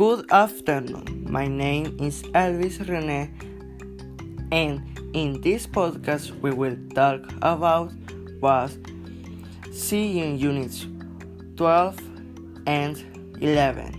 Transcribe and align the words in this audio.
Good 0.00 0.32
afternoon. 0.32 1.26
My 1.28 1.46
name 1.46 1.98
is 2.00 2.22
Elvis 2.32 2.80
Rene, 2.88 3.30
and 4.50 4.80
in 5.12 5.42
this 5.42 5.66
podcast, 5.66 6.32
we 6.40 6.52
will 6.52 6.78
talk 6.94 7.20
about 7.42 7.92
what 8.40 8.70
see 9.70 10.20
in 10.20 10.38
units 10.38 10.86
12 11.56 12.00
and 12.66 12.96
11. 13.42 13.92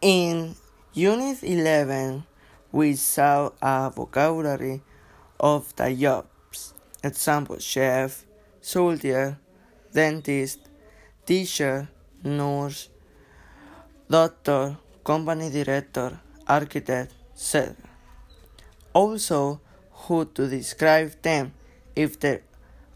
In 0.00 0.56
Unit 0.94 1.42
11, 1.42 2.24
we 2.72 2.94
saw 2.94 3.50
a 3.60 3.92
vocabulary 3.94 4.80
of 5.38 5.76
the 5.76 5.92
jobs. 5.92 6.72
Example 7.04 7.58
chef, 7.58 8.24
soldier, 8.62 9.36
dentist, 9.92 10.60
teacher, 11.26 11.88
nurse, 12.24 12.88
doctor, 14.08 14.76
company 15.04 15.50
director, 15.50 16.20
architect, 16.46 17.12
etc. 17.34 17.74
Also, 18.92 19.60
who 19.92 20.24
to 20.24 20.48
describe 20.48 21.12
them 21.22 21.52
if 21.94 22.18
they 22.18 22.40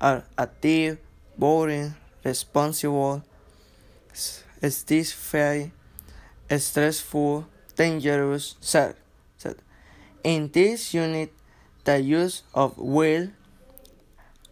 are 0.00 0.24
active, 0.36 0.98
boring, 1.38 1.94
responsible, 2.24 3.22
satisfied, 4.12 5.70
stressful, 6.50 7.46
dangerous, 7.76 8.56
sad. 8.60 8.96
In 10.24 10.50
this 10.50 10.92
unit, 10.92 11.32
the 11.84 12.00
use 12.00 12.42
of 12.52 12.76
will, 12.78 13.28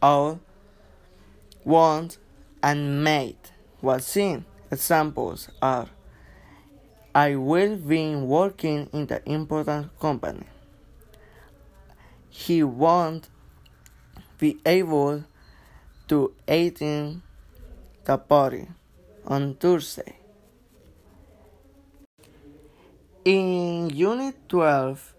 all, 0.00 0.38
want, 1.64 2.18
and 2.64 3.04
made 3.04 3.36
was 3.82 4.06
seen. 4.06 4.46
Examples 4.70 5.50
are 5.60 5.88
I 7.14 7.36
will 7.36 7.76
be 7.76 8.16
working 8.16 8.88
in 8.92 9.06
the 9.06 9.20
important 9.30 9.96
company. 10.00 10.46
He 12.30 12.62
won't 12.62 13.28
be 14.38 14.56
able 14.64 15.24
to 16.08 16.32
attend 16.48 17.20
the 18.04 18.16
party 18.16 18.66
on 19.26 19.54
Thursday. 19.56 20.16
In 23.26 23.90
Unit 23.90 24.36
12, 24.48 25.14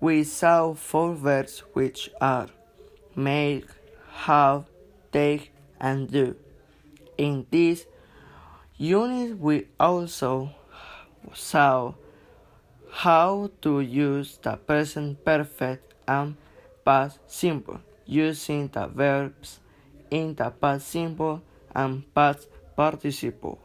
we 0.00 0.24
saw 0.24 0.74
four 0.74 1.14
verbs 1.14 1.60
which 1.72 2.10
are 2.20 2.48
make, 3.16 3.66
have, 4.10 4.64
take, 5.12 5.52
and 5.80 6.10
do. 6.10 6.36
In 7.18 7.46
this 7.50 7.84
unit, 8.76 9.36
we 9.38 9.66
also 9.78 10.50
saw 11.34 11.94
how 12.90 13.50
to 13.60 13.80
use 13.80 14.38
the 14.40 14.54
present 14.56 15.24
perfect 15.24 15.94
and 16.06 16.36
past 16.84 17.18
simple 17.26 17.80
using 18.06 18.68
the 18.68 18.86
verbs 18.86 19.58
in 20.10 20.36
the 20.36 20.50
past 20.50 20.86
simple 20.86 21.42
and 21.74 22.02
past 22.14 22.48
participle. 22.76 23.58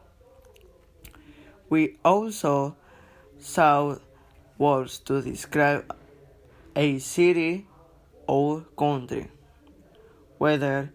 We 1.70 1.98
also 2.04 2.76
saw 3.40 3.98
words 4.58 4.98
to 5.06 5.22
describe 5.22 5.96
a 6.76 6.98
city 6.98 7.68
or 8.28 8.62
country, 8.76 9.30
whether 10.40 10.92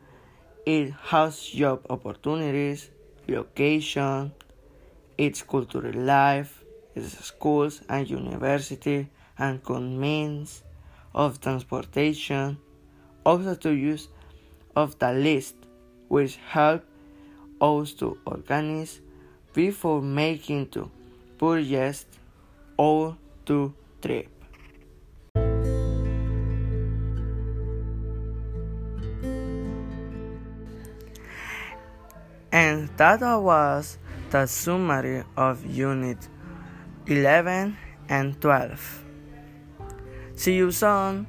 it 0.69 0.93
has 1.01 1.41
job 1.41 1.81
opportunities, 1.89 2.91
location, 3.27 4.31
its 5.17 5.41
cultural 5.41 5.99
life, 5.99 6.63
its 6.95 7.25
schools 7.25 7.81
and 7.89 8.11
university, 8.11 9.09
and 9.39 9.63
means 9.99 10.63
of 11.15 11.41
transportation, 11.41 12.59
also 13.25 13.55
to 13.55 13.71
use 13.71 14.09
of 14.77 14.99
the 14.99 15.11
list, 15.15 15.55
which 16.09 16.37
help 16.37 16.85
us 17.63 17.95
to 17.95 18.19
organize 18.27 19.01
before 19.55 20.03
making 20.03 20.69
to 20.69 20.91
purchase 21.39 22.05
or 22.77 23.17
to 23.47 23.73
trip. 24.03 24.38
And 32.51 32.89
that 32.97 33.21
was 33.21 33.99
the 34.31 34.47
summary 34.47 35.25
of 35.37 35.65
Unit 35.67 36.29
11 37.07 37.77
and 38.09 38.41
12. 38.41 39.05
See 40.35 40.57
you 40.57 40.71
soon! 40.71 41.27